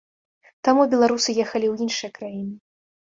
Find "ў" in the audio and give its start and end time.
1.73-1.89